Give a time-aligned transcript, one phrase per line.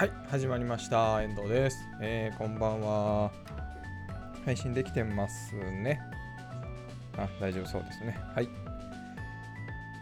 [0.00, 1.22] はい始まりました。
[1.22, 3.30] 遠藤です、えー、こんばんは。
[4.46, 6.00] 配信できてますね。
[7.18, 8.18] あ大丈夫そうですね。
[8.34, 8.48] はい。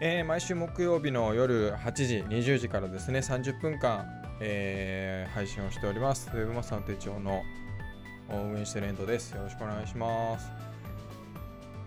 [0.00, 3.18] えー、毎週木曜日の夜8時20時からですね。
[3.18, 4.06] 30分間、
[4.40, 6.30] えー、配信をしております。
[6.32, 7.42] ウェブマスターの手帳の
[8.30, 9.32] 運営してる遠藤です。
[9.32, 10.48] よろしくお願いします。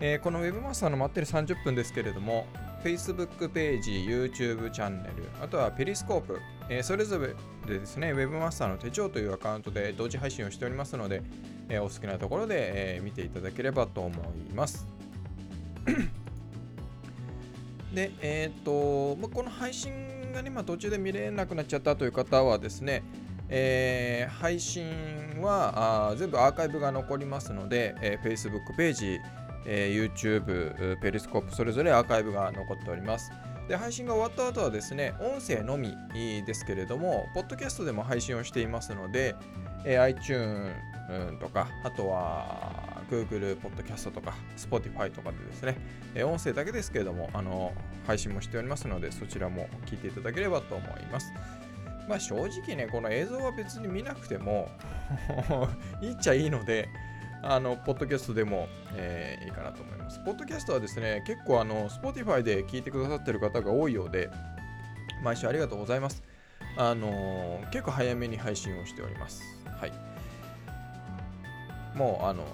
[0.00, 2.46] えー、この Webmaster の待ってる30分ですけれども、
[2.84, 6.38] Facebook ページ、YouTube チャンネル、あとはペリスコープ、
[6.68, 7.34] えー、それぞれ
[7.66, 11.22] でですね、Webmaster の手帳というアカウントで同時配信をしておりますので、
[11.68, 14.14] えー、お好きなところで、えー、見ていただければと思
[14.50, 14.86] います。
[17.94, 23.02] で、えっ、と、まあ、この配信がね、まあ、途中で見れなくなっちゃったという方はですね、
[23.48, 24.86] えー、配信
[25.40, 29.20] はあ全部アーカイブが残りますので、えー、Facebook ページ、
[29.66, 33.30] えー、YouTube、ペリスコープそれぞれアーカイブが残っております。
[33.68, 35.94] で配信が終わった後はですね、音声のみ
[36.44, 39.36] ですけれども、ポッドキャストでも配信をしていますので、
[39.84, 40.72] え、iTunes
[41.40, 45.76] とか、あとは Google ポッドキャストとか、Spotify とかでですね、
[46.14, 47.72] え、音声だけですけれども、あの
[48.06, 51.32] 配信もしておりますので、そちらも聞いていただければと思います。
[52.08, 54.68] まあ正直ね、この映像は別に見なくても
[56.02, 56.88] いいっちゃいいので、
[57.44, 60.20] あの、ポッドキャストでも、えー、いいかなと思います。
[60.24, 64.30] ポッドキャストはですね、結構あの、Spotify で聞いてくださってる方が多いようで、
[65.24, 66.22] 毎週ありがとうございます。
[66.76, 69.42] あのー、結構早めに配信をしております。
[69.80, 69.92] はい。
[71.96, 72.44] もう、あの、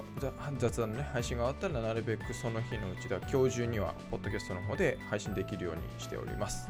[0.58, 6.68] 雑談のね、配信が終わったら、なるべくその日のうちでは、今日中には、ポッドキャストの方で配信できるようにしております。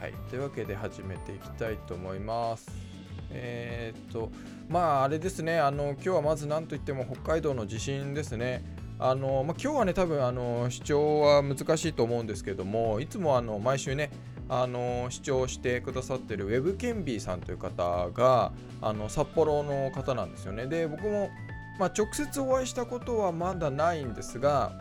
[0.00, 0.12] はい。
[0.28, 2.91] というわけで、始めていきたいと思います。
[3.32, 4.30] えー、っと、
[4.68, 8.64] まあ、あれですね、あの今日はまず何といっても北海道の地震ですね。
[8.98, 14.10] あのまあ、今日はね、多分あの視聴は難しいと思うんですけども、いつもあの毎週ね、
[14.48, 20.66] あの視聴してくださってるウェブケンビーさんという方があの札幌の方なんですよね。
[20.66, 21.30] で、僕も、
[21.78, 24.72] まあ、直接お会いしたことはまだないんですが、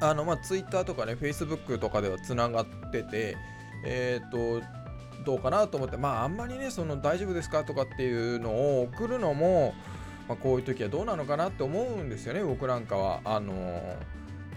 [0.00, 3.36] あのまあ、Twitter とかね、Facebook とかではつながってて、
[3.86, 4.60] えっ、と、
[5.24, 9.74] どうかなと思ってまああんまりねその大丈夫ですかとかっていうのを送るのも、
[10.28, 13.20] まあ、こういう時はどうなのかなって思うんですよね僕なんかは。
[13.24, 13.96] あの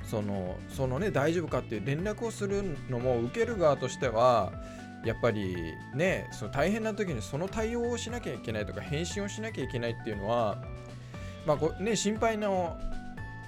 [0.04, 4.54] そのそのね大丈夫かっていう連絡をするのも受ける側としては
[5.04, 5.56] やっぱり
[5.96, 10.64] ねその大変な時にその対応をしなきゃいけないとか返信をしなきゃいけないっていうのは
[11.46, 12.78] まあこね心配の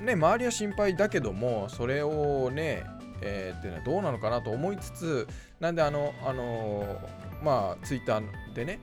[0.02, 2.84] ね周りは心配だけどもそれをね
[3.22, 5.28] えー、っていうのはどうなのかなと思いつつ
[5.60, 6.98] なんであのあの
[7.44, 8.80] まあツイッターでね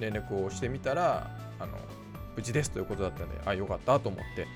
[0.00, 1.72] 連絡をしてみたらあの
[2.36, 4.46] 無事ですということだったんであよかったと思って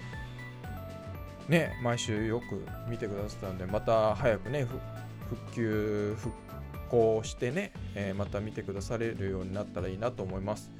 [1.48, 4.66] ね毎週よく見てくださったんでまた早くね
[5.28, 6.34] 復旧復
[6.90, 10.70] 興してね、えー、また見てくだされるようになったらいいなと思います。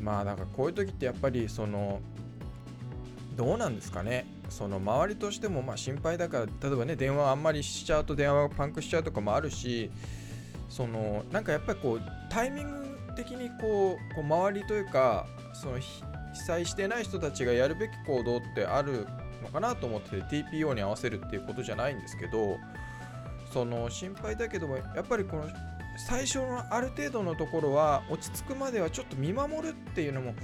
[0.00, 2.00] まあだかこういう時ってやっぱりその
[3.36, 4.26] どうなんですかね。
[4.52, 9.90] その周りとしてもまあ心配だから例えばね電話あんまりしちゃうと電話がパンクしちゃうとかもあるし
[10.68, 16.02] そのなんかやっぱりこうタイミング的にこうこう周りというかその被
[16.46, 19.06] 災してない人たちがやるべき行動ってある
[19.42, 22.58] のかなと思ってて TPO に合わせるっていうことじゃないんですけど
[23.52, 25.44] その心配だけどもやっぱりこの
[26.08, 30.34] 最初のある程度のところは落ち着くまではちょっと見守るっていうのも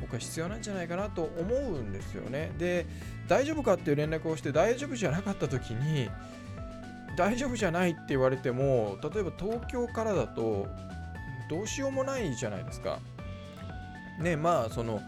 [0.00, 2.52] 僕は必要なんじゃないかなと思うんですよね。
[2.58, 2.86] で、
[3.28, 6.10] 大丈夫かっていう連絡をして大丈夫じゃなかった時に、
[7.16, 10.66] 大丈夫じゃないって言われても、例えば東京からだと
[11.48, 12.98] どうしようもないじゃないですか。
[14.18, 15.00] ね、まあその、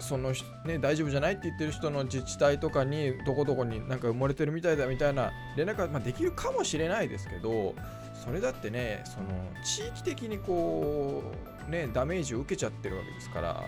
[0.00, 0.32] その
[0.64, 7.74] ね、大丈夫じゃないって言ってる人の自治体とかにどこどこになんか埋もれてるみたいだみたいな連絡は、ま、できるかもしれないですけど
[8.14, 9.26] それだってねその
[9.62, 13.64] 地域的にこうねダメージを受けちゃってるわけですから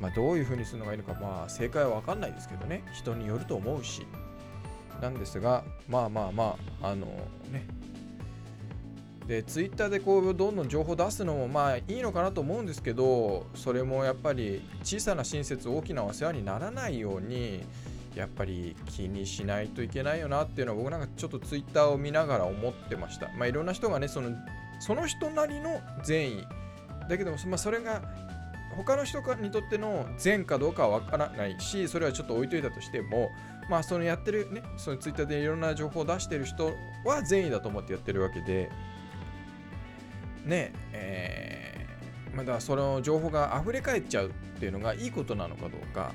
[0.00, 4.06] まあどういうふうにするのがいいのかまあ正解は分かんないですけどね人によると思うし
[5.00, 7.06] なんですがまあまあまああの
[7.52, 7.66] ね
[9.26, 17.62] でツイッターでこうどんどん情報出すのもまあいいのかなと思うんですけどそれもやっぱり小さな親切大きなお世話にならないように
[18.18, 23.28] やっぱり気にしないといけないよなっていうのは僕なんかちょっとツイッターを見ながら思ってました。
[23.38, 24.30] まあいろんな人がね、その
[24.80, 26.44] その人なりの善意。
[27.08, 28.02] だけども、まあ、それが
[28.76, 33.32] 他の人にとっての善かどうかは分からないし、それはちょっと置いといたとしても、
[33.68, 38.70] まあそのやってるね、そのツイッターでいろんな情報を出してる人は善意だと思ってやってるわけで、
[40.44, 46.12] ねえー、まだその情報が溢れ返っちゃうっていうのがいいことなのかどうか、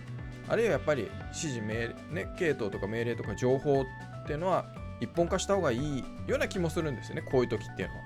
[0.47, 3.85] あるいはやっぱり指示命ね、系統とか命令とか情報っ
[4.25, 4.65] ていうのは
[5.01, 8.03] 一本化した方がいいような気もするんですよね、こういう時っていうのは。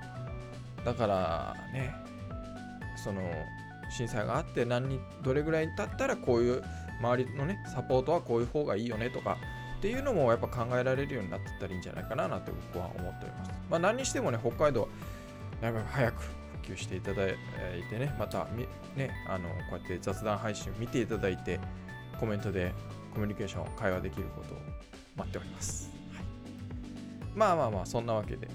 [0.84, 1.94] だからね
[3.02, 3.22] その
[3.90, 6.62] 震災があって何にどれぐらい経ったらこういう
[7.00, 9.36] 周りのねサポートはこういう方がいいよねとか
[9.78, 13.50] っていうのもやっぱ考えられるようになってったらいいんじゃないかななんて僕は思っております。
[13.70, 14.88] まあ、何にしてもね北海道
[15.62, 17.34] やっぱ早く普及していただい
[17.88, 18.46] てねまた
[18.96, 21.60] ねあのこうやって雑談配信を見ていただいて
[22.18, 22.72] コメントで
[23.14, 24.58] コミュニケーション会話できることを
[25.16, 25.90] 待っております。
[26.12, 26.24] はい、
[27.34, 28.48] まあまあまあそんなわけで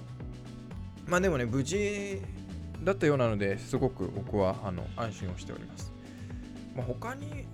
[1.06, 2.20] まあでもね無事
[2.84, 5.92] だったようなのですごく僕はあの安心をしております。
[6.76, 7.46] まあ、他に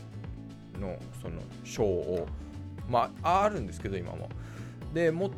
[0.80, 2.26] のその賞を
[2.88, 4.28] まああるんですけど今も。
[4.92, 5.30] で持っ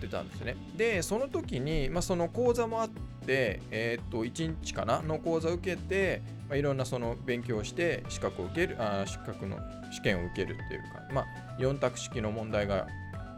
[0.00, 0.56] てたんですね。
[0.76, 5.02] でその時に、まあ、その講座もあってえっ、と1日かな？
[5.02, 9.58] の講座を受けて、まあ、いろんなその勉強をして資格を受けるあ資格の
[9.92, 11.26] 試験を受けるっていうかまあ
[11.58, 12.86] 4択式の問題が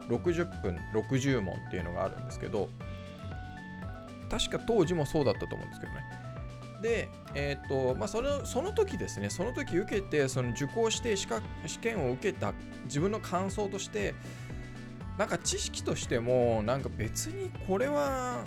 [0.08, 2.68] 60分60問っていうのがあるんですけど
[4.30, 6.28] 確か当時もそうだったと思うんですけどね。
[6.82, 12.52] で、えーとまあ、そのその時ですね、その時受けて、その受講して資格試験を受けた
[12.84, 14.14] 自分の感想として、
[15.18, 18.44] なんか知識としても、なんか別にこれは、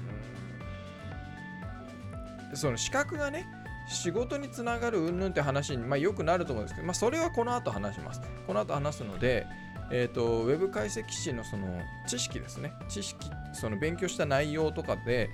[2.54, 3.48] その資格がね、
[3.88, 8.22] 仕事につながる云々って話に、まあ、よくなると思うんですけど、まあ、それはこの後話します。
[8.48, 9.48] この後話すので、
[9.92, 11.68] えーと、ウェブ解析士のその
[12.08, 15.30] 知識ですね、知識、その勉強した内容とかで、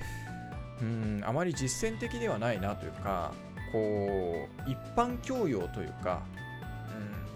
[0.81, 3.34] うんあまり実践的ではないなというか
[3.72, 6.22] こう一般教養というか、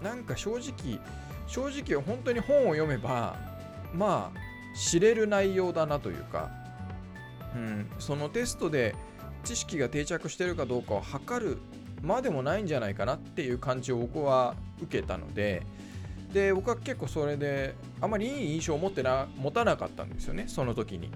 [0.00, 1.00] ん、なんか正直
[1.46, 3.36] 正直本当に本を読めば
[3.92, 6.50] まあ知れる内容だなというか、
[7.54, 8.94] うん、そのテストで
[9.44, 11.58] 知識が定着してるかどうかを測る
[12.02, 15.62] までもないんじゃないかなっていう感じを僕は受けたので
[16.32, 21.10] で僕は結構それであまりいい印象を持ってな持たなかったんですよねその時に。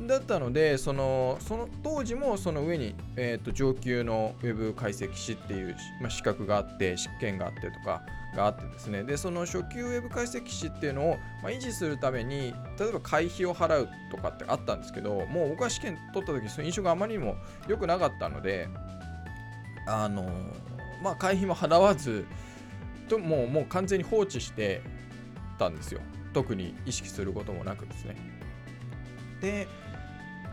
[0.00, 8.02] だったのでそのその当時もその上に、えーと、上級のウェブ解析士っていう、まあ、資格があって試験があってとか
[8.34, 9.04] があってですね。
[9.04, 17.36] でその初級ウェブ解析士っていうのを、まあ、維持するために例えば会費を払うとかってあったんですけどもう僕は試験取った時その印象があまりにも
[17.68, 18.68] 良くなかったので
[19.86, 20.24] あの
[21.02, 22.24] まあ会費も払わず
[23.08, 24.80] ともうもう完全に放置して
[25.58, 26.00] たんですよ。
[26.32, 28.16] 特に意識することもなくですね。
[29.42, 29.66] で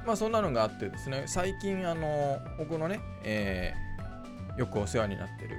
[0.09, 5.57] まあそんなのがあってですね最近あの僕のね、えー、よくお世話になってる、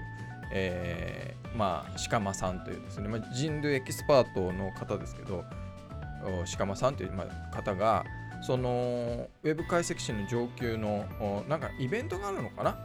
[0.52, 5.45] えー、まあ鹿間さんというですね、まあ、人類エキスパートの方ですけど
[6.59, 7.12] 鹿間さんという、
[7.54, 8.04] 方が
[8.42, 11.07] そのウェブ解析士の上級の
[11.49, 12.76] なんかイベントがあるのかな？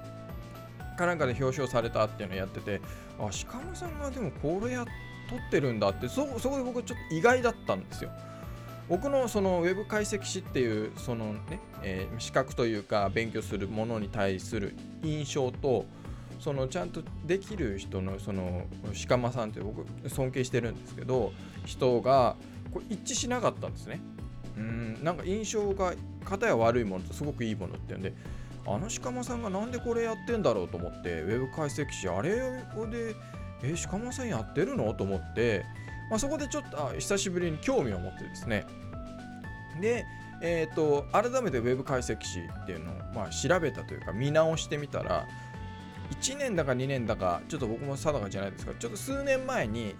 [0.95, 2.79] かなんかで表彰されたっていうのをやってて
[3.19, 4.85] あ鹿間さんがでもこれやっ
[5.27, 8.11] とってるんだってそそこで僕ちょっと意外だったんですよ。
[8.87, 15.85] 僕のそのウェブ解析士っていうそのね、えー、資格というか勉強するものに対する印象と
[16.39, 18.65] そのちゃんとできる人のその
[19.07, 21.31] 鹿間さんって僕尊敬してるんですけど
[21.65, 22.35] 人が
[22.73, 24.01] こ一致しなかったんですね。
[24.57, 28.13] うんなんか印象が片や悪いものとすごくいいものっていうんで
[28.65, 33.15] あの鹿間さんがなんでこれやってんだろうと思ってウェブ解析士あれで
[33.63, 34.93] え鹿間さんやってるの？
[34.93, 35.65] と思って
[36.09, 38.65] まあ、そこでちょっとあ久しぶりに興味を持ってですね。
[39.81, 40.05] で、
[40.41, 45.27] えーと、改めて Web 解析士っていうのを、まあ、調べたというか見直してみたら
[46.21, 49.95] 1年だか2年だかちょっと僕も定かじゃないですがちょっと数年前に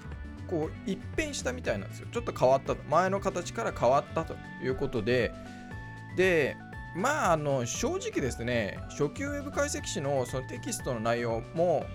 [0.48, 2.08] こう一変したみたいなんですよ。
[2.12, 5.34] ちょっと変わった前の形から変わったということで。
[6.16, 6.56] で
[6.96, 11.86] まああの正直ですね初級 Web 解析士のそのテキストの内容も、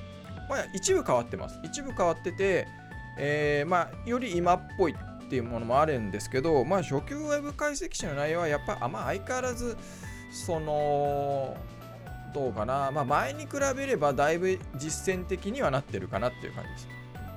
[0.49, 1.59] まあ、一部変わってます。
[1.62, 2.67] 一部変わってて
[3.22, 9.76] えー、まあ、より今っぽいっていうものもあるんですけど、まあ、初級ウェブ解析士の内容はやっぱあ、まあ、相変わらず
[10.32, 11.56] その
[12.34, 16.88] どうかな、まあ、前に比べればだいぶ実践的にはなってるかなっていう感じです。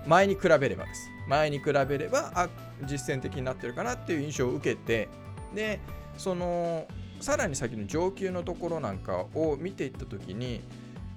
[0.07, 1.09] 前に比べればです。
[1.27, 2.49] 前に比べればあ
[2.85, 5.09] 実践的になってるかなっていう印象を受けて
[5.55, 5.79] で
[6.17, 6.85] その
[7.21, 10.61] さらに先の上級のところなんかを見ていった時に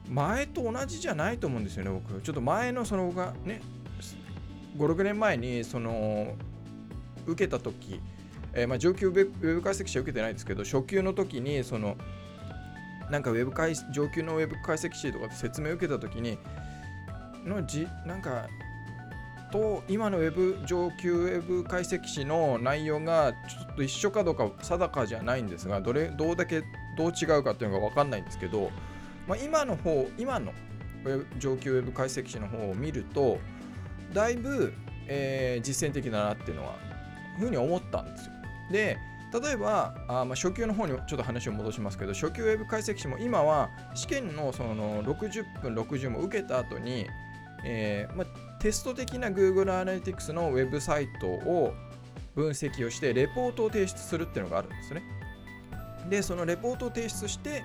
[0.08, 3.60] 前と同じじゃないと思うんですよね僕ちょっと前のそのがね
[4.76, 6.34] 56年前にその
[7.26, 8.00] 受けた時、
[8.52, 11.96] えー、まあ上級ウェブ解析士は受けてないですけど初級の時にその
[13.10, 16.38] なんかウェブ解上級のウェブ解析士とか説明を受けた時に
[17.44, 18.48] のじなんか
[19.52, 26.62] と今のウェブ上級ウェブ解析士の内容がちょっと一緒かどうか定かじゃないんですがどれどうだけ
[26.96, 28.70] どう違うかっていうのが分かんないんですけど、
[29.28, 30.52] まあ、今の方今の
[31.38, 33.38] 上級ウェブ解析士の方を見ると
[34.12, 34.72] だいぶ、
[35.06, 36.76] えー、実践的だなっていうのは
[37.38, 38.32] ふうに思ったんですよ。
[38.70, 38.98] で
[39.42, 47.06] 例えばあ、まあ、初級の方にちょっと話を戻しますけど初級ウェブ解析士も今は試験のその60分60も受けた後に、
[47.64, 51.74] えーまあ、テスト的な Google Analytics のウェブサイトを
[52.34, 55.02] 分析をしてレポートを提出するっていうのがあるんですね。
[56.08, 57.64] でそのレポートを提出して、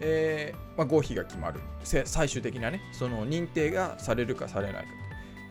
[0.00, 5.01] えーまあ、合否が決まる最終的なねその認定がされるかされないか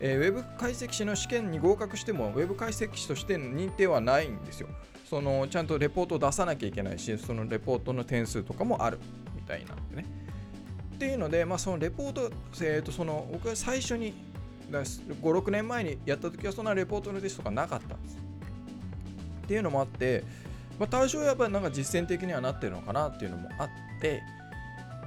[0.04, 4.68] えー、ウェブ解析士の試験に合格しても、ウェブ解析士として認定はないんですよ。
[5.08, 8.98] そのちゃんとレポートを出さなきゃいけないし、そのレポートの点数とかもある
[9.36, 10.04] みたいなんでね。
[10.96, 14.12] っていうので、まあ、そのレポート、えー、とその僕は最初に
[14.72, 18.18] 5、6年前にやった時はそんなレポートのテストがなかったんです。
[19.44, 20.24] っていうのもあって、
[20.80, 23.68] まあ、多少やっぱりなんか実践的にはなってるのかなっていうのもあっ
[24.00, 24.20] て、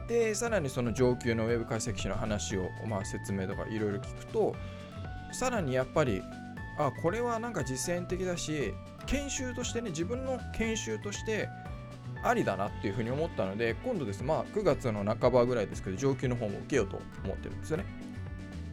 [0.08, 4.56] で、さらにその上級のウェブ解析士の話を、まあ、説明とかいろいろ聞くと、
[5.36, 6.22] さらにやっぱり
[6.78, 8.74] あこれはなんか実践的だし
[9.06, 11.50] 研修としてね自分の研修として
[12.24, 17.86] ありだなっていうふうに思ったので今度ですまあ9月の半ばぐらいですけど上級の方も受けようと思ってるんですよね。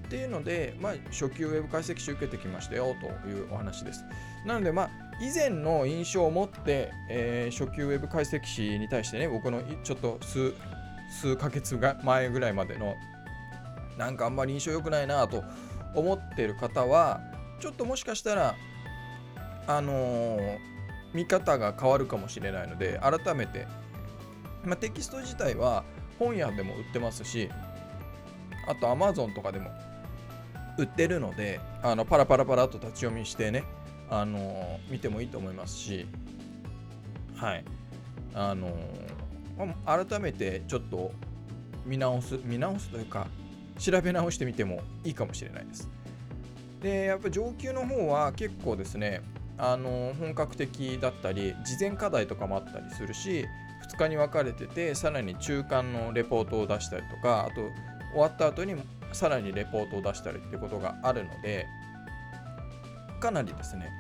[0.06, 4.04] っていうので、まあ、初級ウェブ解析士受けてきましたよというお話です。
[4.44, 4.90] なので、まあ、
[5.22, 10.52] 以前の印象を持って、えー、初級ウェブ解析士に対してね、僕のちょっと数
[11.10, 12.94] 数ヶ月前ぐらいまでの、
[13.96, 15.44] なんかあんまり印象良くないなと
[15.94, 17.20] 思ってる方は
[17.60, 18.54] ちょっともしかしたら
[19.66, 20.58] あのー、
[21.14, 23.66] 見方が変わるかもしれないので改めて、
[24.64, 25.84] まあ、テキスト自体は
[26.18, 27.48] 本屋でも売ってますし
[28.66, 29.70] あと Amazon とかでも
[30.78, 33.64] 売ってるのであのパラパラパラと立ち読みしてね
[34.10, 36.06] あのー、見てもいいと思いますし
[37.36, 37.64] はい。
[38.34, 41.12] あのー、改めてちょっと
[41.84, 43.26] 見直す見直すというか
[43.82, 45.90] 調べ直してみてもいいかもしれないです。
[46.80, 49.22] でやっぱ上級の方は結構ですね
[49.58, 53.46] あの本格的だったり事前課題とかもあったりするし
[53.88, 57.70] 2日に分かれててさらに中間のレポートを出したりとかあと
[58.12, 58.74] 終わった後に
[59.12, 61.66] さらにレポートを出したりってことがあるので
[63.20, 63.90] かなりですね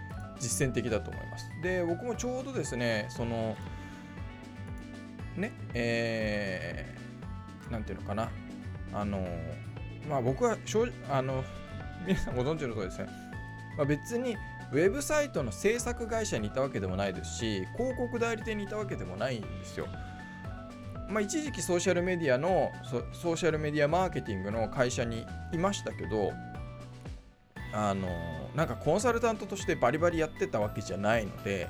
[0.40, 1.46] 実践的だと思います。
[1.62, 3.56] で僕もちょうどですねその
[5.36, 8.28] ねえー、ていうのかな
[8.92, 9.24] あの
[10.08, 10.56] まあ僕は
[11.10, 11.44] あの
[12.06, 13.08] 皆さんご存知の通りですね、
[13.76, 14.36] まあ、別に
[14.72, 19.86] ウェブサイトの制作会社にいたわけでもないですし広告代理店にいたわけでもないんですよ。
[21.08, 22.72] まあ、一時期ソーシャルメディアの
[23.12, 26.32] ソーシャルメディアマーケティングの会社にいましたけど
[27.74, 28.08] あの
[28.54, 31.68] なんかコンサルタントとしてバリバリやってたわけじゃないので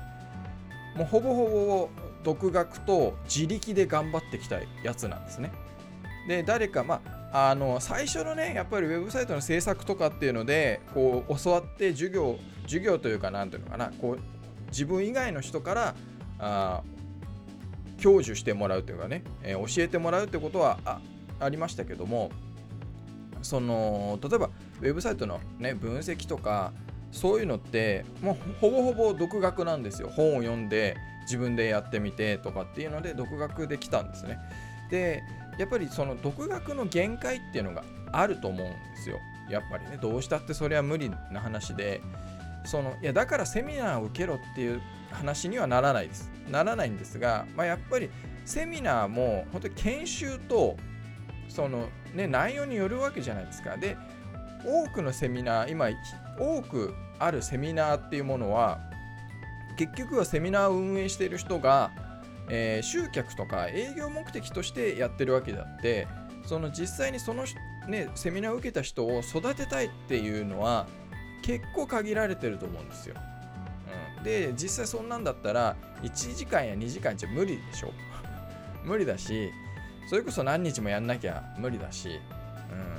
[0.95, 5.51] もうほぼほぼ独学と自力で頑張ってきたやつなんですね。
[6.27, 12.37] で誰かまああの最初のねやっぱりウェブサイトの制作とかっていうのでこう教わって授業
[12.67, 14.19] 授業というか何ていうのかなこう
[14.67, 15.95] 自分以外の人から
[16.37, 16.83] あ
[18.01, 20.99] 享受してもらうというかね、えー、教えてもらうってことはあ
[21.39, 22.29] ありましたけども
[23.41, 24.49] その例えば
[24.81, 26.71] ウェブサイトの、ね、分析とか
[27.11, 30.09] そういうのってもうほぼほぼ独学なんですよ。
[30.09, 34.39] 本を読んで自分でやってみてとかっていうので独学できたんですね。
[34.89, 35.21] で
[35.57, 39.19] やっぱりその独学の限界っていうのがあると思うんですよ。
[39.49, 42.01] やっぱりねどうしたってそれは無理な話で
[42.65, 44.81] そのいやだからセミナーを受けろっていう
[45.11, 46.31] 話にはならないです。
[46.49, 48.09] ならないんですが、まあ、やっぱり
[48.45, 50.75] セミナーも本当に研修と
[51.47, 53.77] その、ね、内容によるわけじゃないですか。
[53.77, 53.97] で
[54.65, 55.87] 多くのセミナー今
[56.39, 58.79] 多くあるセミナーっていうものは
[59.77, 61.91] 結局はセミナーを運営している人が
[62.49, 66.07] えー、集客とか営業目的としてやってるわけであって
[66.45, 67.45] その実際にその、
[67.87, 70.87] ね、セミナーを受けた人を育てたいっていうのは
[71.41, 73.15] 結構限られてると思うんですよ。
[74.17, 74.23] うん。
[74.23, 77.93] で実際そんなんだったら1時間や2時間じゃ無理でしょ。
[78.83, 79.51] 無理だし
[80.09, 82.19] それこそ何日もやんなきゃ無理だし、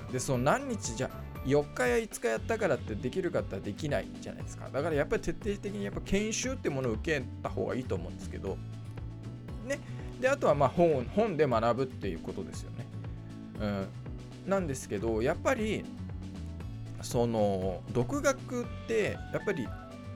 [0.06, 1.10] うん、でその何日じゃ
[1.44, 4.70] 4日や5日やったからってできるかってできないじゃないですか。
[4.72, 8.56] だからやっぱり徹底的にやっぱ研修ってものを受けた方がいいと思うんですけど
[9.64, 9.78] ね。
[10.21, 12.87] であとはまあ本本で学ぶっていうことですよね、
[13.61, 13.88] うん、
[14.47, 15.85] なんですけどやっぱり
[17.02, 19.66] その独学ってやっぱり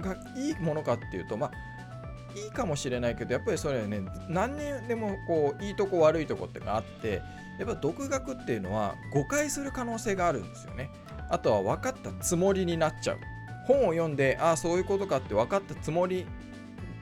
[0.00, 1.52] がいいものかっていうとまあ
[2.38, 7.20] いいかもしれないけどやっぱりそれはね何にでもこういいとこ悪いとこってがあって
[7.58, 10.90] やっぱ独学っていうのは誤解する可能性があるんですよね。
[11.28, 13.18] あとは分かったつもりになっちゃう。
[13.66, 16.24] 本を読んでああそういうことかって分かったつもり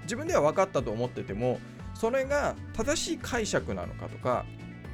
[0.03, 1.61] 自分では分かったと思ってても
[1.99, 4.45] それが正しい解釈なのかとか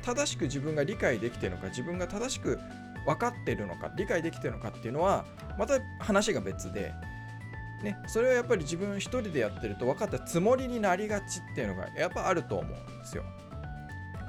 [0.03, 2.59] 正しく自分が理解できてるのか自分が正しく
[3.07, 5.25] 分かってるのか理解できてるのかっていうのは
[5.59, 6.93] また話が別で、
[7.83, 13.25] ね、それはやっぱり自分一人でやってると分かったつもりになりがちっていうのがやっぱあると思うんですよ。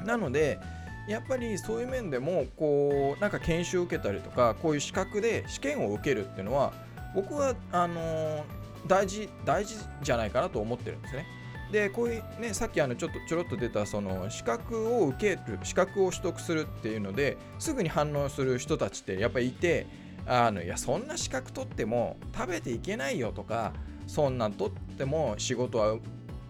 [0.06, 0.60] なので
[1.08, 6.74] やっぱりそういう面でもこうなんか研修を受けたりとかこういう資格で試験を受けるっていうのは
[7.14, 8.44] 僕はあのー、
[8.88, 11.26] 大事大事じゃないかなと思ってるんですね。
[11.74, 19.88] でこういうねさっきあのちょっとちょろっと出たその資格を受ける資格を取得するっていうのですぐに反応する人たちってやっぱりいて
[20.28, 23.74] あのいやそんな資格取っても食べていけないよとか
[24.06, 25.98] そんなん取っても仕事は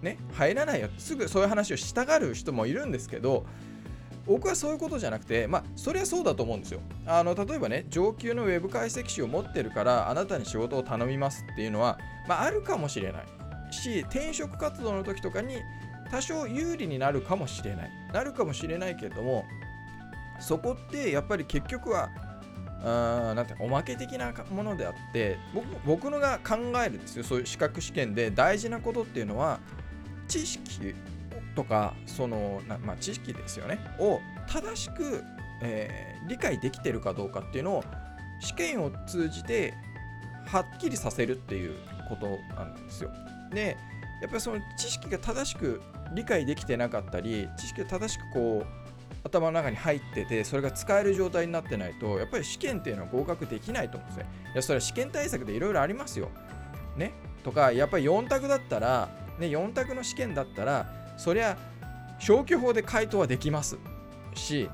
[0.01, 3.45] ね入らないよすぐそういう話をしたがる人もいるんですけど
[4.25, 6.79] 僕はそういうことじゃなくて、まあ、それはそうだと思うんですよ。
[7.05, 13.25] あの例えばね、上級のウェブ解析士を持ってるから、あなたに仕事を頼みますっていうのは、まあ、あるかもしれない。
[13.73, 15.57] し転職活動の時とかに
[16.11, 17.91] 多少有利になるかもしれない。
[18.13, 19.45] なるかもしれないけれども
[20.39, 22.09] そこってやっぱり結局は
[22.83, 27.23] あなんておまけ的なものであって僕僕のが考えるんですよ。
[27.23, 29.59] そういう資格試験で大事なことっていうのは
[30.27, 30.93] 知識
[31.55, 33.79] とかそのまあ、知識ですよね。
[33.99, 35.23] を正しく、
[35.61, 37.83] えー、理解できてるかどうかっていうのを
[38.39, 39.73] 試験を通じて
[40.45, 41.75] はっきりさせるっていう
[42.09, 43.11] ことなんですよ。
[43.53, 43.77] で
[44.21, 45.81] やっぱりその知識が正しく
[46.13, 48.83] 理解できてなかったり知識が正しくこう
[49.25, 54.31] 頭の中に入っててそれが使える状態になってないとやっぱり試験っていうのは合格できないと思うんですね。
[54.53, 56.29] いやそれは試験対策でいろいろありますよ。
[56.97, 57.13] ね？
[57.43, 61.57] とかやっぱり4択だったら、ね、4択の試験だったらそりゃ
[62.19, 63.77] 消去法で回答はできます
[64.33, 64.69] し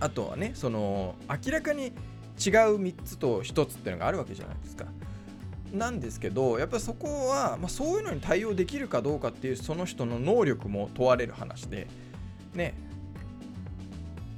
[0.00, 1.92] あとはねその明らかに違う
[2.36, 4.84] 3つと1つっていうのがあるわけじゃないですか。
[5.72, 11.86] なんですけどやっぱりそこは、まあ、そういうのに対応できるかどうかっていうその人の能力も問われる話で
[12.54, 12.74] ね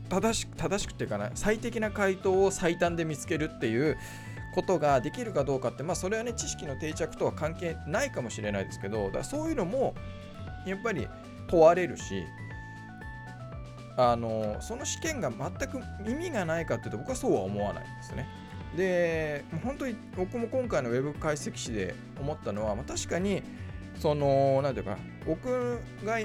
[0.08, 3.96] 正しく正しくっていうかな最適な回答を最短で見つけるっていう
[4.54, 9.94] ことができるかどうかってまあそれはね知識の定着とは関係ないかもしれないですけどだそういうのも
[10.66, 11.06] やっぱり
[11.46, 12.24] 問われるし
[13.96, 18.26] あのその試験が全く意味がないかっていうと僕はそうは思わないんですね。
[18.76, 23.42] で本当に僕も今回のウェブ解析士で思ったのは、まあ、確かに
[23.98, 26.18] その何ていうか僕が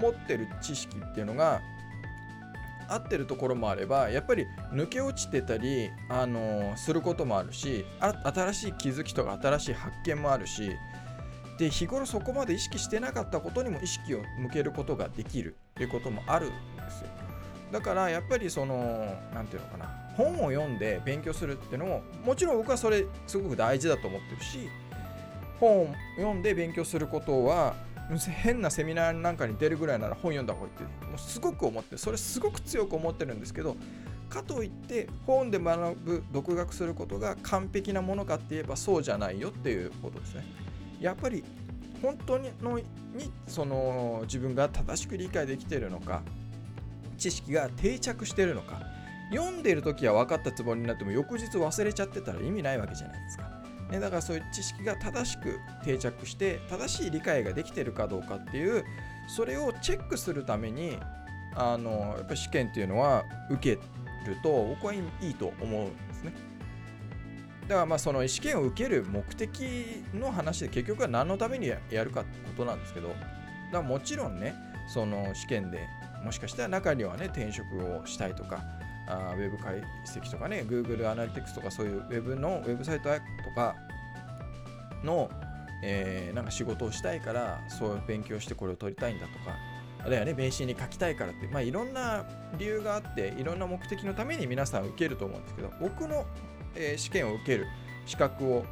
[0.00, 1.60] 持ってる知識っていうのが
[2.88, 10.70] 合ってるところもあればやっぱり抜け落ちてたり、あのすることもあるし新しい気づきとか新しい発見もあるし
[11.58, 17.08] で日頃そこまで意識してなかったことにも意識を向けることができるっていうこともあるんですよ。
[17.72, 24.68] だからやっぱりその何て言うのかな本を読んで勉強するっていうのももちろん僕はそれすごく大事だと思ってるし
[25.60, 27.74] 本を読んで勉強することは
[28.28, 33.76] 変なセミナーなんかに出るぐらいなら本読んだ方がいいってもうすごく思ってそれすごく強く思ってるんですけど
[34.28, 40.44] かといって本で学ぶ独学することが完璧なものかって言えばそうじゃないよっていうことですね。
[41.00, 41.44] やっぱり
[42.02, 42.84] 本当にのに
[43.46, 46.22] その自分が正しく理解できているのか
[47.16, 48.95] 知識が定着しているのか
[49.30, 53.56] 読んでる時は分かったつもりになっても翌日忘れちゃってたら意味ないわけじゃないですか。
[53.90, 58.84] ね、だからそういう知識が正しく定着して正しい理解ができてるかどうかっていう
[59.28, 60.98] それをチェックするために
[61.54, 63.80] あのやっぱり試験っていうのは受け
[64.28, 64.98] ると僕はい
[65.30, 66.32] いと思うんですね。
[67.68, 73.20] だからまあその試験を受ける目的の話で結局は何のためにやるかってことなんですけどだか
[73.72, 74.54] らもちろんね
[74.88, 75.80] その試験で
[76.24, 78.64] もしかしたら中にはね転職をしたいとか
[79.08, 83.10] あウェブ解析とかね Google アナリティクスとかそういうウェブのウェブサイトと
[83.54, 83.74] か
[85.04, 85.30] の、
[85.84, 89.56] えー、なんか仕事をしたいからそう勉強してこれを取りたいんだとか
[90.04, 92.24] あるいはね名刺に書きたいからってまあいろんな
[92.58, 96.26] 理由があっていろんな目的のために皆さん受けると思うんですけど僕の、
[96.74, 97.66] えー、試験を受ける
[98.06, 98.64] 資格を、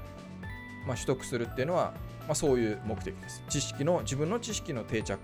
[0.86, 1.92] まあ、取得するっていうのは
[2.26, 3.42] まあ、そういう目的です。
[3.48, 5.18] 知識の自分の知識の定着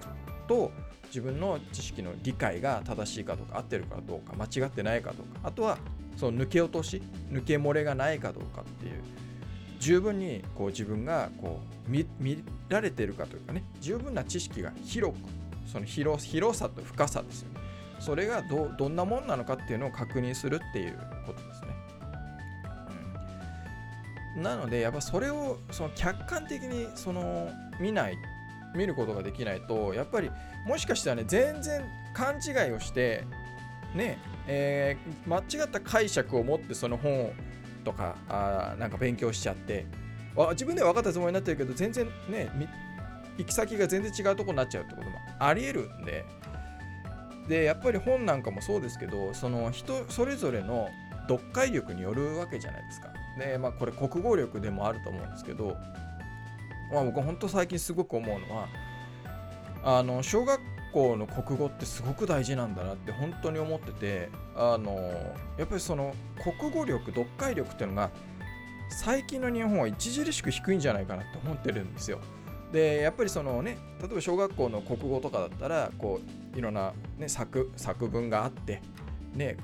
[0.46, 0.70] と
[1.10, 5.76] 自分の知識の理解が正しいかどうか合ってるかどうか間違ってないかどうかあとは
[6.16, 9.02] その抜け落とし抜け漏れがないかどうかっていう
[9.80, 12.06] 十分にこう自分がこう見
[12.68, 15.16] られてるかというかね十分な知識が広く
[15.66, 17.60] その広広さと深さですよね。
[18.00, 21.68] それがどどんなもんなのかっていうのを確認するっていうことですね、
[24.36, 28.16] うん、なのでやっぱそれをその客観的にその見ない
[28.74, 30.30] 見ることができないとやっぱり
[30.66, 33.24] もしかしたらね全然勘違いをして
[33.94, 37.32] ねえー、間違った解釈を持ってその本
[37.84, 39.86] とかあなんか勉強しちゃって
[40.34, 42.50] わ自分では分かったつもりになってるけど全然ね
[43.36, 46.24] 行き先が全然違うとこになっちゃうってこともありえるんで
[47.48, 50.88] でやっぱり本なんかもそうですけどその人それぞれの
[51.28, 53.08] 読解力によるわけじゃないですか。
[53.38, 55.76] でまあこれ国語力でもあると思うんですけど
[56.92, 58.68] まあ僕本当最近すごく思うのは
[59.82, 60.60] あの小学
[60.92, 64.94] 校の国語ってすごく大事なんだなって本当に思っててあの
[65.56, 68.10] やっぱりその国語力読解力っていうのが
[68.90, 72.18] 最近の日本は著しく低いんじゃないかなって思ってるんですよ。
[72.72, 76.20] でやっぱりそのね例えば小学校の国語とかだったらこ
[76.54, 78.80] ういろんな、ね、作作文があって
[79.34, 79.56] ね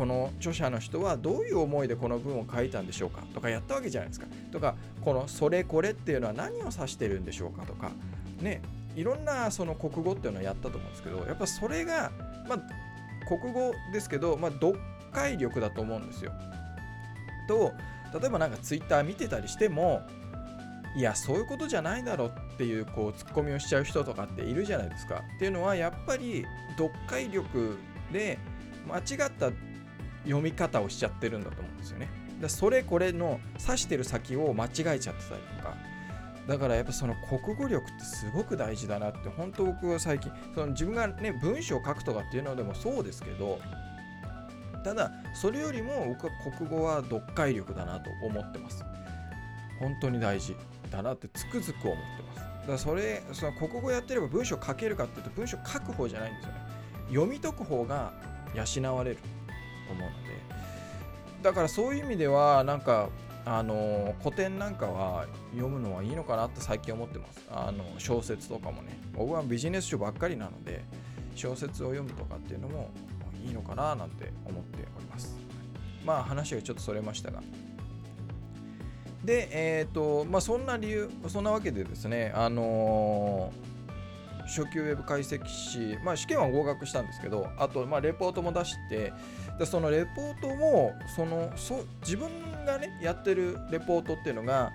[0.00, 3.20] この著者の人はどういう思いでこの文を書いたんでしょうか？
[3.34, 4.26] とかやったわけじゃないですか。
[4.50, 7.66] とかこの「それこれ」っていうのは何を指してるんでしょうか？
[7.66, 7.90] とか
[8.40, 8.62] ね
[8.96, 12.12] いろんなその国語っていうのをやったと思うんですけどやっぱそれが、
[12.48, 14.80] まあ、国語ですけど、まあ、読
[15.12, 16.32] 解力だと思うんですよ。
[17.46, 17.74] と
[18.18, 20.00] 例えばなんかツイッター見てたりしても
[20.96, 25.22] いやそういうことじゃないだろうっていうこうツッコミをしちゃう人とかっているじゃないですか。
[25.36, 26.46] っていうのはやっぱり
[26.78, 27.76] 読解力
[28.10, 28.38] で
[28.88, 29.50] 間違った
[30.24, 32.08] 読み方をしちゃってるんだと思うんですよね。
[32.40, 35.14] だそれこれの指してる先を間違えちゃってたり
[35.58, 35.76] とか。
[36.46, 43.60] だからやっぱその国語力ってすごく大事だなって本当僕は最近その自分がね文章を書くとかっていうのでもそうですけど
[44.82, 48.84] ただそれよりも僕は国語は読解力だなと思ってます。
[49.78, 50.56] 本当に大事
[50.90, 52.38] だなってつくづく思ってます。
[52.38, 56.60] だからそれその国語やってれば文章書けるかっていうと文章書く方じゃないんですよね。
[57.08, 58.12] 読み解く方が
[58.54, 59.18] 養われる。
[59.90, 60.30] と思うので。
[61.42, 63.08] だからそういう意味ではなんか
[63.44, 67.46] あの古典なんかは読むのはいいのかなって最近思ってます。
[67.50, 68.98] あの小説とかもね。
[69.14, 70.84] 僕はビジネス書ばっかりなので
[71.34, 72.90] 小説を読むとかっていうのも
[73.44, 75.36] いいのかななんて思っております。
[76.04, 77.42] まあ話がちょっとそれましたが。
[79.24, 83.69] でえっ、ー、とまあそんな理由そんなわけでですねあのー
[84.50, 89.12] 初級ウェブ解析士、まあ、試験は合格したんですけどあと、まあ、レポートも出して
[89.58, 92.28] でそのレポートもそのそ自分
[92.66, 94.72] がねやってるレポートっていうのが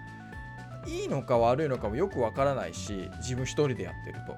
[0.88, 4.36] いいのか悪いのかもよくわからないし自分一人でやってると。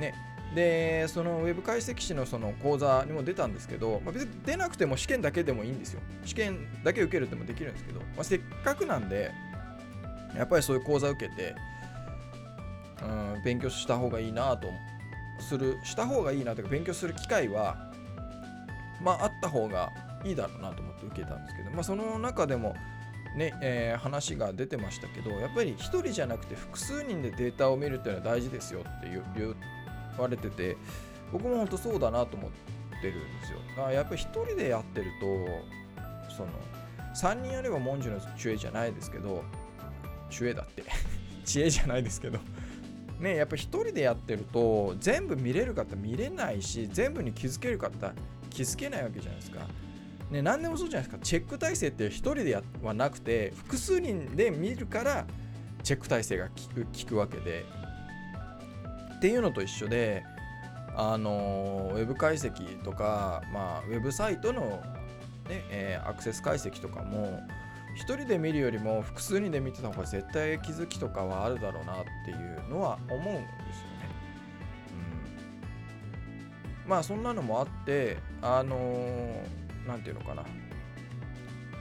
[0.00, 0.14] ね、
[0.54, 6.00] でそのウェブ解析士のその講座にも出たんですけど、まあ、別に出なくても試験だけでもいいんですよ。
[6.24, 9.32] 試験だけ受けるってもできるんですけど、まあ、せっかくなんで
[10.36, 11.54] やっぱりそういう講座受けて
[13.02, 14.68] うん、勉強した方がいいなと
[15.40, 17.90] するした方がいいなというか勉強する機会は
[19.02, 19.92] まああった方が
[20.24, 22.74] いいだろうなと思って受けたんですけど、まあ、その中でも
[23.36, 29.56] ね、えー、話が出てましたけどやっぱり1人じゃなくて複数人でデータを見るっていうのは大事ですよって言
[30.18, 30.76] われてて
[31.32, 32.50] 僕も本当そうだなと思っ
[33.00, 33.58] てるんですよ。
[33.70, 36.50] だからやっぱり1人でやってるとその
[37.16, 39.42] 3人やれば文字の知恵じゃないですけど
[40.30, 40.84] 知恵だって。
[41.44, 42.38] 知恵じゃないですけど
[43.22, 48.12] ね、やっぱ一人でやってると全部見れる方見れないし全部に気づける方
[48.50, 49.60] 気づけないわけじゃないですか。
[50.32, 55.26] ね、何でもそうじゃないですかチェック体制って一人ではなくて複数人で見るから
[55.84, 57.64] チェック体制が効くくわけで
[59.16, 60.24] っていうのと一緒で
[60.96, 64.82] あのウェブ解析とか、まあ、ウェブサイトの、
[65.48, 67.40] ねえー、アクセス解析とかも
[67.96, 73.44] 1人で見るよりも複数人で見てた方が絶対気づきとかはあるだろうなっていうのは思うんですよね。
[76.84, 78.76] うん、まあそんなのもあってあの
[79.86, 80.44] 何、ー、て言うのかな。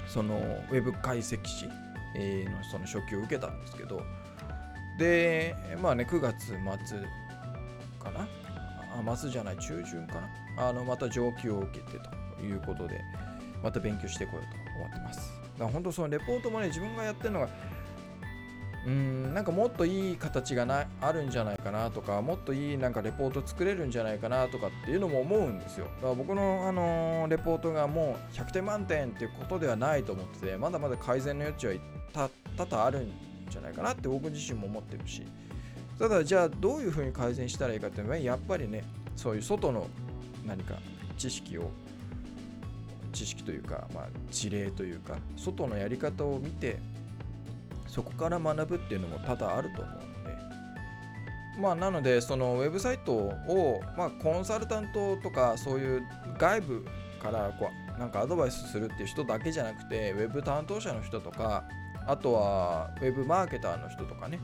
[0.08, 0.36] その
[0.70, 1.72] ウェブ解析士の
[2.70, 4.02] その初級を受けたんですけど。
[5.00, 6.56] でまあね9月末
[8.00, 8.28] かな。
[8.94, 10.16] あ末じゃない中旬か
[10.58, 10.68] な。
[10.70, 11.98] あのまた上級を受けて
[12.38, 13.02] ということで
[13.64, 14.61] また勉強してこようと。
[14.82, 15.20] 思ってます。
[15.54, 17.50] だから本当そのレポートもね自分がやってるのが
[18.86, 33.12] うんなんかもっといい形がなあるんじゃないかなとかもっといいなんかレポート作れるんじゃないかなとかっていうのも思うんですよだから僕の、あのー、レポートがもう100点満点っていうことではないと思っててまだまだ改善の余地は多々あるん
[33.50, 35.22] じゃないかなって僕自身も思ってるし
[36.00, 38.84] ただじゃあどういうふうに改善したらいいかっていうのはやっぱりね
[39.16, 39.88] そういう外の
[40.44, 40.80] 何か
[41.18, 41.70] 知識を
[43.12, 46.80] 知識というか、まあ、事例というか外のやり方を見て
[47.88, 50.12] そこから学ぶっていうのも多々あると思うので。
[51.60, 56.04] まあなのでそのウェブサイトを、まあ、コンサルタントとかそういう
[56.38, 56.86] 外部
[57.22, 61.66] からこうなんかアドバイスするっていう人だけじゃなくてウェブ担当者の人とか
[62.08, 64.40] あとはウェブマーケターの人とかね、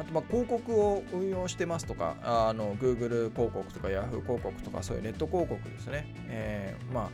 [0.00, 7.10] あとま広告を運用してますとかあの Google 広告とか Yahoo 広告とかそういうネット広告ですね、えー、ま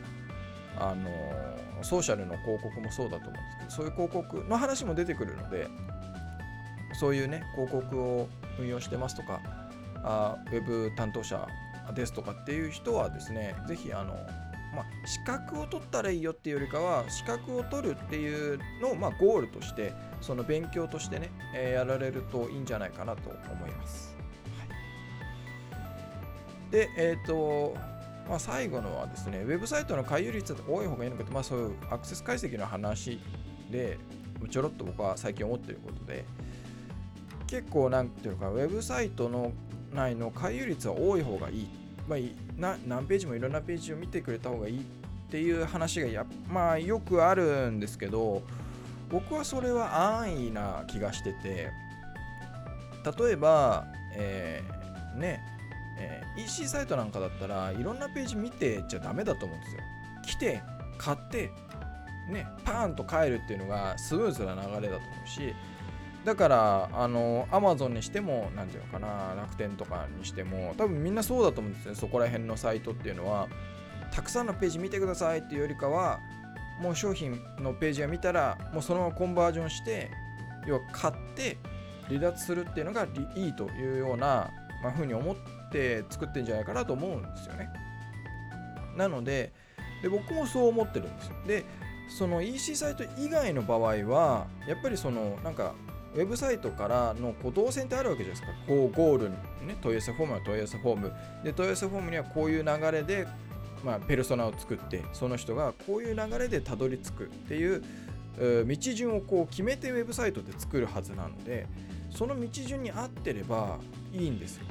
[0.77, 1.09] ああの
[1.83, 5.67] ソーシャルの広告もそうだと思うんですけどそういう広告の話も出てくるので
[6.99, 8.29] そういうね広告を
[8.59, 9.41] 運用してますとか
[10.03, 11.47] あウェブ担当者
[11.95, 14.15] ですとかっていう人はですねぜひあの
[14.77, 24.15] まあ、資格を取ったらいいよっていうよりかは資格を取るっていうのをまあゴールとしてその勉強としてね、えー、やられるといいんじゃないかなと思います。
[24.59, 24.65] は
[26.69, 27.75] い、で、えっ、ー、と、
[28.29, 33.19] まあ、最後のはですね、ウェブサイトの回遊率が多い方がいいのかって、まあ、そういうアクセス解析の話
[33.71, 33.97] で、
[34.49, 36.23] ちょろっと僕は最近思っていることで、
[37.47, 39.53] 結構なんていうか、ウェブサイトの
[39.93, 41.67] 内の回遊率は多い方がいい。
[42.07, 42.19] まあ、
[42.59, 44.83] な何ページもいろんなページを見てくれた方がいいっ
[45.29, 48.41] ていう話がや、まあ、よくあるんですけど、
[49.09, 51.69] 僕はそれは安易な気がしてて
[53.19, 55.41] 例えば、えー、ね、
[55.99, 59.81] えー、EC サイトなんかだったらいろんなページ見てちゃダメだと思うんですよ。
[60.25, 60.61] 来て
[60.97, 61.51] 買って
[62.29, 64.91] ねパーンと帰るっていうのがスムーズな流れだと思
[65.25, 65.53] うし
[66.27, 73.47] だからあの Amazon にしても何て言うのかな楽天とかにしても多分みんなそうだと思うんですねそこら辺のサイトっていうのは
[74.11, 76.19] たくさんのページ見てくださいっていうよりかは
[76.81, 80.11] もう商品のページが見たらもうそのままコンバージョンして
[80.67, 81.59] 要は買って
[82.09, 84.51] 離脱するっていうのがいいというような、
[84.83, 85.35] まあ、ふうに思っ
[85.71, 87.69] て作ってんじゃないかなと思うんですよね。
[88.97, 89.53] なので
[90.01, 91.35] で僕もそう思ってるんですよ。
[91.47, 91.63] で
[92.09, 95.73] その EC サイト以外の場合はやっぱりそのなんか
[96.15, 98.57] ウェブサイトからのこう動線ってあるわけじゃないですか。
[98.67, 99.35] こうゴールに
[99.67, 101.13] ね、問い合わせフォームは問い合わせフォーム。
[101.43, 103.27] で、問い合わせフォームにはこういう流れで
[103.83, 107.83] まあ、ペルソナを作ってその人がこういう流れでたどり着くっていう
[108.39, 111.67] 道順をこう決めてウェブサイトで作るはずなので
[112.11, 113.77] その道順に合ってれば
[114.13, 114.65] いいんですよ。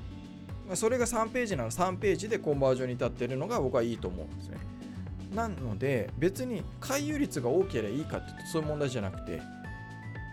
[0.66, 4.59] まあ、それが3ページなら3ページでコンバージョンに至ってるのが僕はいいと思うんですね。
[5.35, 9.40] なので別に回遊率が多ければいいかっていうとそういう問題じゃなくて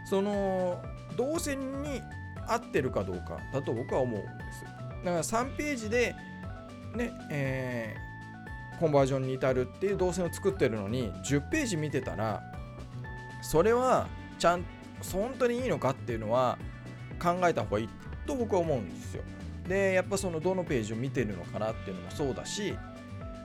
[0.05, 0.83] その
[1.17, 2.01] 動線に
[2.47, 4.63] 合ってるかどうかだと僕は思うんです。
[4.63, 6.15] だから3ページで
[6.95, 8.13] ね、えー
[8.79, 12.41] コンバージョンに至るっていう動線を作ってるのに10ページ見てたら
[13.41, 14.07] それは
[14.39, 14.65] ちゃん
[15.11, 16.57] 本当にいいのかっていうのは
[17.21, 17.89] 考えた方がいい
[18.25, 19.23] と僕は思うんですよ。
[19.67, 22.75] でやっぱそのどのページを見てるのかなっていうのもそうだし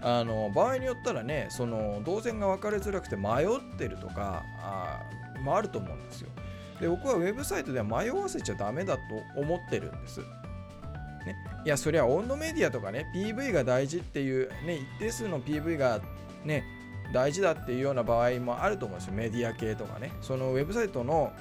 [0.03, 5.05] あの場合によったらねその動線が分かりづらくて迷ってるとかあ
[5.41, 6.31] もあると思うんですよ。
[6.81, 9.03] で僕はウェブサイトでは迷わせちゃダメだと
[9.37, 10.21] 思ってるんです。
[10.21, 16.01] ね、いや、そりゃ温度メディアとかね、PV が大事っていう、ね、一定数の PV が
[16.45, 16.65] ね、
[17.13, 19.15] 大事だっていうような場合もあると思うんですよ。
[19.15, 20.13] メディア系とかね。
[20.21, 21.33] そのウェブサイトの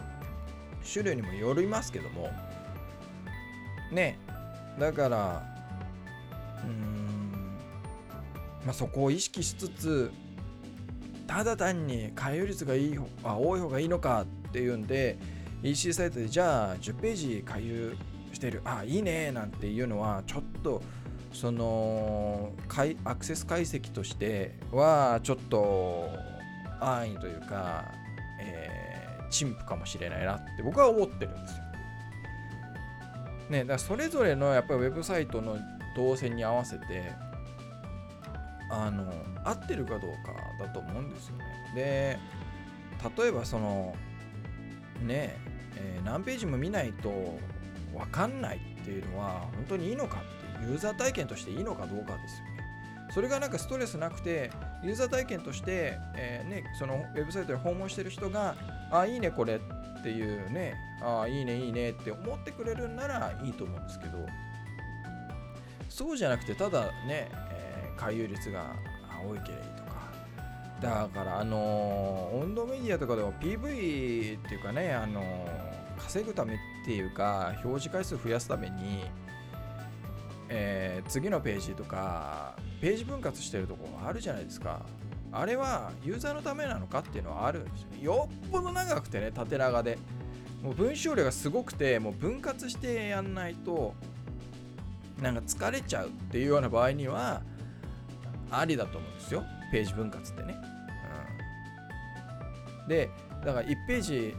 [0.92, 2.30] 種類にもよりますけども、
[3.92, 4.18] ね、
[4.80, 5.44] だから、
[6.64, 7.58] うーん、
[8.66, 10.12] まあ、そこを意識しつつ、
[11.28, 15.18] ただ単に回遊率がいいあ多い方がいいのかっていうんで、
[15.64, 17.96] EC サイトでじゃあ10ページ回遊
[18.34, 20.82] してるあいいねなんていうのはちょっと
[21.34, 22.52] その
[23.04, 26.10] アクセス解析としてはちょっと
[26.80, 27.92] 安易というか、
[28.40, 31.64] えー、陳腐かもしれないなって僕は思ってるんですよ。
[33.50, 35.58] ね、だそれぞれのやっぱりウェブサイトの
[35.96, 37.14] 動線に合わせて
[38.70, 39.10] あの
[39.46, 41.46] 合ってるかどうかだと思うんですよね。
[41.74, 42.20] で
[43.18, 43.96] 例えばその
[45.02, 45.38] ね、
[45.76, 47.38] えー、何ページも見ないと
[47.94, 50.22] 分かんないっていうのは本当にいいのか
[50.58, 52.58] ってユーザー体験としていいのかどうかですよね。
[53.14, 54.52] それがなんかストレスなくて
[54.84, 58.56] ユーザー体験として、えー、ね、そのウェブサイトで訪問してる人が
[58.92, 64.26] あいいねこれっていうねあいいねいいねって思ってくれるんならいいと思うんですけど
[65.90, 68.76] そうじゃなくてただね、えー、回遊率が
[69.26, 69.87] 多いければ
[70.82, 79.04] だからあのー、温度メディアとかでも PV っていうかねあのー稼ぐためっていうか表示回数増やすために、
[80.50, 84.86] えー、次のページとかページ分割してるところあるじゃないですか。
[85.30, 88.14] あれはユーザーのためなのかっていうのはあるんですよ。
[88.16, 89.98] よっぽど長くてね縦長で。
[90.64, 93.94] もう文章量がすごくてもう分割してやんないと
[95.22, 97.44] なんか疲れちゃうっていうような場合には
[98.50, 99.44] ありだと思うんですよ。
[99.72, 100.58] ページ分割ってね、
[102.82, 103.10] うん、で
[103.46, 104.36] だから1ページ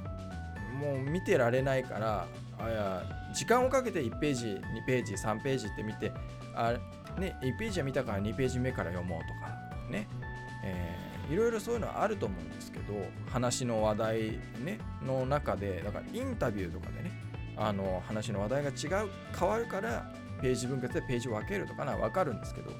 [0.81, 2.27] もう見てられないから
[2.59, 6.13] あや時間をかけて1ページ2ページ3ページって見て
[6.55, 6.75] あ
[7.19, 9.59] ね1ページは見たから2ページ目から読もうとか
[9.91, 10.09] ね、
[10.65, 12.95] えー、いろいろそういうのはあると思うんですけど
[13.31, 14.31] 話の話題、
[14.65, 17.13] ね、の中でだからインタビューとかでね
[17.57, 20.11] あの話の話題が違う変わるから
[20.41, 22.71] ページ分割でページを分けるとかな分かるんですけど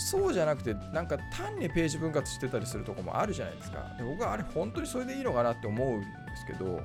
[0.00, 3.94] そうじゃなくてなんか単にページ分割してたりするとこもあるじゃないですか。
[3.98, 6.80] で僕はあれ本当にそれでいいのかなって思うんですけど、うん、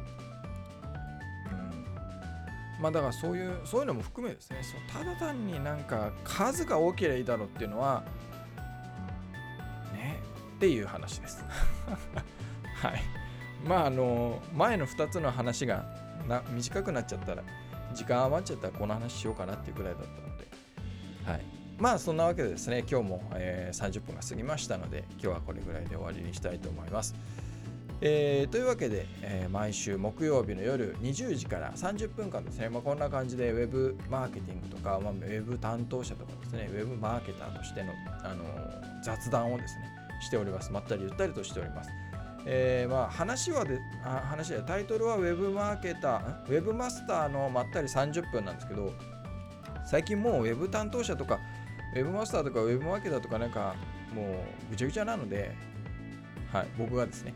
[2.82, 4.60] まあだからそういうそういうのも含めですね。
[4.62, 8.04] そうただ単になんか数が多ければいいだろうっていうのは
[9.94, 10.20] ね
[10.58, 11.46] っていう話です。
[12.76, 13.02] はい。
[13.66, 15.86] まああの前の2つの話が
[16.28, 17.44] な短くなっちゃったら
[17.94, 20.48] 時間余っちゃったらこの話しようかなっていうくらいだったので。
[21.26, 21.55] はい。
[21.78, 27.16] まあそんなわけでですね今日も、えー、30分が過ぎましたので今日はこれぐらいで終わりにしたいと思います。
[28.02, 38.44] えー、というわけで、えー、毎週木曜日の夜20時から30分間ですね、まあ、こんな感じでウェブマーケティングとか、まあ、ウェブ担当者とかですねウェブマーケターとしての、あの
[39.02, 39.86] 雑談をですね
[40.22, 41.90] しておりますまったりゆったりとしております。
[42.48, 48.94] えー、まあ話はであ話でタイトルはウェブマーケターウェブマスターのまったり30分なんですけど
[49.86, 51.40] 最近もうウェブ担当者とか
[51.96, 53.76] ウェブマスターとかウェブマーケターとかなんか
[54.14, 55.56] もうぐちゃぐちゃなので、
[56.52, 57.34] はい、僕がですね。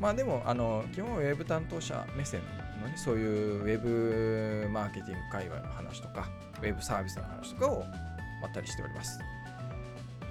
[0.00, 2.40] まあでも、あの、基本ウェブ担当者目線
[2.80, 6.28] のね、そういうウェブマーケティング界隈の話とか、
[6.60, 7.84] ウェブサービスの話とかを
[8.40, 9.18] まったりしております。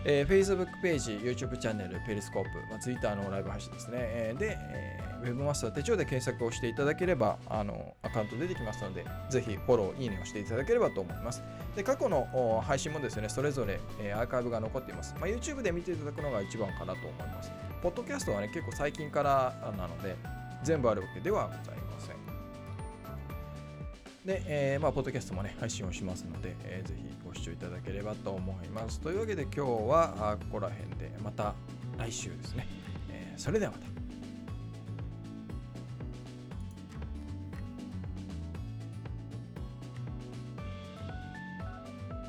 [0.05, 3.97] えー、Facebook ページ、YouTube チャンネル、ペリスコープ、まあ、Twitter のライブ配信ですね。
[3.99, 11.43] えー、で、えウェブマスター手帳で検索をしていただければ、あのアカウント出てきますので、ぜひフォロー、いいねをしていただければと思います。
[11.75, 15.15] で、過去の配信もですね、それぞれ、え、アーカイブが残っています。
[15.19, 17.51] まあ、YouTube で見ていただくのが一番かなと思います。
[17.81, 20.15] ポッドキャストはね、結構最近からなので、
[20.63, 22.15] 全部あるわけではございません。
[24.25, 28.99] で、えー、まあ、ポッドキャストもね、配信をしますので、えー、ぜひご視聴いただければと思います。
[28.99, 31.53] というわけで今日はここら辺で、また
[31.97, 32.67] 来週ですね。
[33.09, 33.96] えー、それではまた。